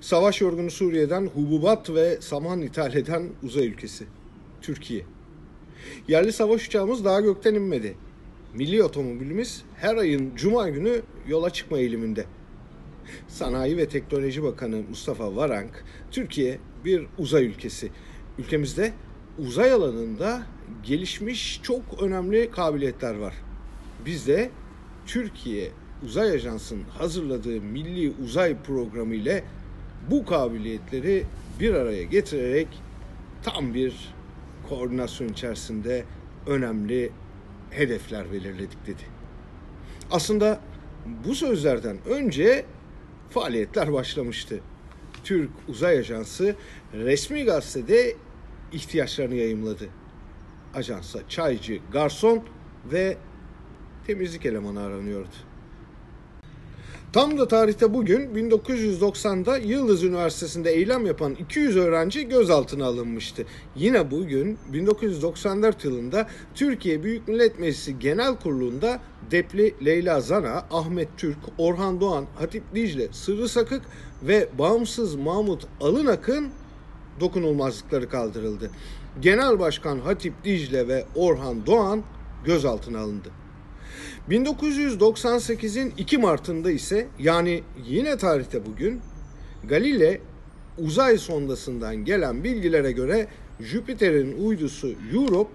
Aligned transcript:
Savaş 0.00 0.40
yorgunu 0.40 0.70
Suriye'den 0.70 1.26
hububat 1.26 1.90
ve 1.90 2.20
saman 2.20 2.60
ithal 2.60 2.94
eden 2.94 3.28
uzay 3.42 3.66
ülkesi. 3.66 4.04
Türkiye. 4.62 5.04
Yerli 6.08 6.32
savaş 6.32 6.66
uçağımız 6.66 7.04
daha 7.04 7.20
gökten 7.20 7.54
inmedi. 7.54 7.94
Milli 8.54 8.82
otomobilimiz 8.82 9.62
her 9.76 9.96
ayın 9.96 10.36
cuma 10.36 10.68
günü 10.68 11.02
yola 11.28 11.50
çıkma 11.50 11.78
eğiliminde. 11.78 12.24
Sanayi 13.28 13.76
ve 13.76 13.88
Teknoloji 13.88 14.42
Bakanı 14.42 14.82
Mustafa 14.88 15.36
Varank, 15.36 15.84
Türkiye 16.10 16.58
bir 16.84 17.06
uzay 17.18 17.44
ülkesi. 17.44 17.90
Ülkemizde 18.38 18.92
uzay 19.38 19.72
alanında 19.72 20.42
gelişmiş 20.82 21.60
çok 21.62 21.82
önemli 22.02 22.50
kabiliyetler 22.50 23.14
var. 23.14 23.34
Biz 24.06 24.26
de 24.26 24.50
Türkiye 25.06 25.70
Uzay 26.04 26.30
Ajansı'nın 26.30 26.82
hazırladığı 26.82 27.60
Milli 27.60 28.12
Uzay 28.24 28.56
Programı 28.62 29.14
ile 29.14 29.44
bu 30.10 30.24
kabiliyetleri 30.24 31.24
bir 31.60 31.74
araya 31.74 32.02
getirerek 32.02 32.68
tam 33.42 33.74
bir 33.74 34.14
koordinasyon 34.68 35.28
içerisinde 35.28 36.04
önemli 36.46 37.12
hedefler 37.70 38.32
belirledik 38.32 38.86
dedi. 38.86 39.02
Aslında 40.10 40.60
bu 41.26 41.34
sözlerden 41.34 41.96
önce 42.06 42.64
faaliyetler 43.30 43.92
başlamıştı. 43.92 44.60
Türk 45.24 45.50
Uzay 45.68 45.98
Ajansı 45.98 46.56
resmi 46.94 47.44
gazetede 47.44 48.16
ihtiyaçlarını 48.72 49.34
yayımladı. 49.34 49.88
Ajansa 50.74 51.28
çaycı, 51.28 51.78
garson 51.92 52.44
ve 52.92 53.16
temizlik 54.06 54.46
elemanı 54.46 54.82
aranıyordu. 54.82 55.51
Tam 57.12 57.38
da 57.38 57.48
tarihte 57.48 57.94
bugün 57.94 58.50
1990'da 58.50 59.58
Yıldız 59.58 60.04
Üniversitesi'nde 60.04 60.70
eylem 60.70 61.06
yapan 61.06 61.34
200 61.34 61.76
öğrenci 61.76 62.28
gözaltına 62.28 62.86
alınmıştı. 62.86 63.44
Yine 63.76 64.10
bugün 64.10 64.58
1994 64.72 65.84
yılında 65.84 66.28
Türkiye 66.54 67.02
Büyük 67.02 67.28
Millet 67.28 67.58
Meclisi 67.58 67.98
Genel 67.98 68.36
Kurulu'nda 68.36 69.00
Depli 69.30 69.74
Leyla 69.84 70.20
Zana, 70.20 70.64
Ahmet 70.70 71.08
Türk, 71.16 71.38
Orhan 71.58 72.00
Doğan, 72.00 72.26
Hatip 72.38 72.74
Dicle, 72.74 73.08
Sırrı 73.12 73.48
Sakık 73.48 73.82
ve 74.22 74.48
bağımsız 74.58 75.14
Mahmut 75.14 75.66
Alınak'ın 75.80 76.48
dokunulmazlıkları 77.20 78.08
kaldırıldı. 78.08 78.70
Genel 79.20 79.58
Başkan 79.58 79.98
Hatip 79.98 80.44
Dicle 80.44 80.88
ve 80.88 81.04
Orhan 81.14 81.66
Doğan 81.66 82.02
gözaltına 82.44 83.00
alındı. 83.00 83.41
1998'in 84.30 85.92
2 85.98 86.18
Mart'ında 86.18 86.70
ise 86.70 87.08
yani 87.18 87.62
yine 87.88 88.16
tarihte 88.16 88.66
bugün 88.66 89.00
Galile 89.64 90.20
uzay 90.78 91.18
sondasından 91.18 91.96
gelen 91.96 92.44
bilgilere 92.44 92.92
göre 92.92 93.28
Jüpiter'in 93.60 94.44
uydusu 94.44 94.94
Europe 95.14 95.50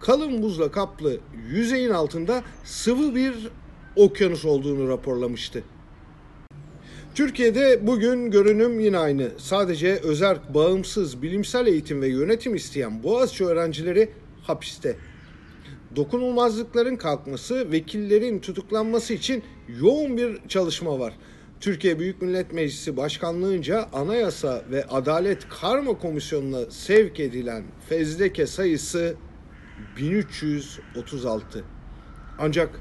kalın 0.00 0.42
buzla 0.42 0.70
kaplı 0.70 1.20
yüzeyin 1.50 1.90
altında 1.90 2.42
sıvı 2.64 3.14
bir 3.14 3.34
okyanus 3.96 4.44
olduğunu 4.44 4.88
raporlamıştı. 4.88 5.62
Türkiye'de 7.14 7.86
bugün 7.86 8.30
görünüm 8.30 8.80
yine 8.80 8.98
aynı. 8.98 9.30
Sadece 9.38 9.94
özerk, 9.94 10.54
bağımsız, 10.54 11.22
bilimsel 11.22 11.66
eğitim 11.66 12.02
ve 12.02 12.08
yönetim 12.08 12.54
isteyen 12.54 13.02
Boğaziçi 13.02 13.44
öğrencileri 13.44 14.08
hapiste 14.42 14.96
dokunulmazlıkların 15.96 16.96
kalkması, 16.96 17.72
vekillerin 17.72 18.38
tutuklanması 18.38 19.14
için 19.14 19.42
yoğun 19.80 20.16
bir 20.16 20.48
çalışma 20.48 20.98
var. 20.98 21.14
Türkiye 21.60 21.98
Büyük 21.98 22.22
Millet 22.22 22.52
Meclisi 22.52 22.96
Başkanlığınca 22.96 23.88
Anayasa 23.92 24.62
ve 24.70 24.84
Adalet 24.84 25.48
Karma 25.48 25.98
Komisyonu'na 25.98 26.70
sevk 26.70 27.20
edilen 27.20 27.62
fezleke 27.88 28.46
sayısı 28.46 29.14
1336. 29.96 31.64
Ancak 32.38 32.80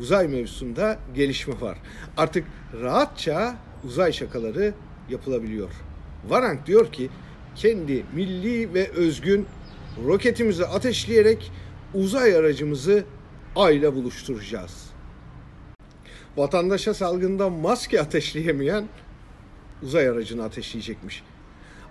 uzay 0.00 0.28
mevzusunda 0.28 0.98
gelişme 1.14 1.60
var. 1.60 1.78
Artık 2.16 2.44
rahatça 2.82 3.56
uzay 3.84 4.12
şakaları 4.12 4.74
yapılabiliyor. 5.10 5.70
Varank 6.28 6.66
diyor 6.66 6.92
ki 6.92 7.10
kendi 7.56 8.04
milli 8.14 8.74
ve 8.74 8.90
özgün 8.90 9.46
roketimizi 10.06 10.66
ateşleyerek 10.66 11.52
uzay 11.96 12.36
aracımızı 12.36 13.04
ayla 13.56 13.94
buluşturacağız. 13.94 14.90
Vatandaşa 16.36 16.94
salgında 16.94 17.50
maske 17.50 18.00
ateşleyemeyen 18.00 18.88
uzay 19.82 20.08
aracını 20.08 20.44
ateşleyecekmiş. 20.44 21.22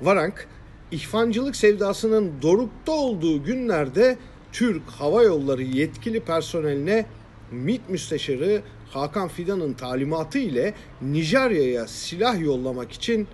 Varank, 0.02 0.48
ihvancılık 0.92 1.56
sevdasının 1.56 2.34
dorukta 2.42 2.92
olduğu 2.92 3.44
günlerde 3.44 4.18
Türk 4.52 4.90
Hava 4.90 5.24
Yolları 5.24 5.64
yetkili 5.64 6.20
personeline 6.20 7.06
MİT 7.52 7.90
Müsteşarı 7.90 8.62
Hakan 8.90 9.28
Fidan'ın 9.28 9.74
talimatı 9.74 10.40
ile 10.40 10.74
Nijerya'ya 11.02 11.88
silah 11.88 12.40
yollamak 12.42 12.92
için 12.92 13.28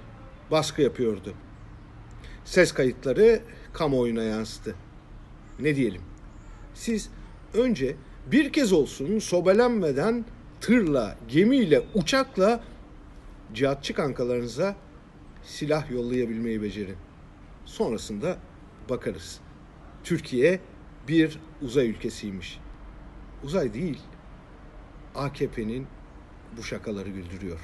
baskı 0.52 0.82
yapıyordu. 0.82 1.34
Ses 2.46 2.72
kayıtları 2.72 3.42
kamuoyuna 3.74 4.24
yansıdı. 4.24 4.76
Ne 5.60 5.76
diyelim? 5.76 6.11
Siz 6.74 7.10
önce 7.54 7.96
bir 8.32 8.54
kez 8.54 8.74
olsun 8.74 9.20
sobelenmeden 9.20 10.26
tırla, 10.62 11.18
gemiyle, 11.28 11.84
uçakla 11.94 12.64
cihatçı 13.54 13.94
kankalarınıza 13.94 14.76
silah 15.44 15.92
yollayabilmeyi 15.92 16.62
becerin. 16.62 16.98
Sonrasında 17.66 18.38
bakarız. 18.90 19.40
Türkiye 20.04 20.60
bir 21.08 21.40
uzay 21.62 21.90
ülkesiymiş. 21.90 22.60
Uzay 23.44 23.74
değil. 23.74 24.00
AKP'nin 25.16 25.88
bu 26.58 26.64
şakaları 26.64 27.10
güldürüyor. 27.10 27.60